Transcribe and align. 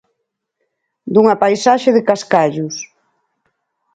Dunha 1.13 1.39
paisaxe 1.43 1.89
de 1.95 2.01
cascallos. 2.09 2.75